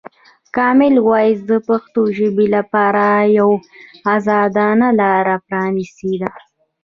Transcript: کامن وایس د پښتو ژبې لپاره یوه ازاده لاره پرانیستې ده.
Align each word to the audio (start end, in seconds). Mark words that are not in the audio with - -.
کامن 0.55 0.95
وایس 1.07 1.39
د 1.51 1.53
پښتو 1.67 2.01
ژبې 2.17 2.47
لپاره 2.55 3.05
یوه 3.37 3.57
ازاده 4.15 4.67
لاره 4.99 5.35
پرانیستې 5.47 6.13
ده. 6.21 6.31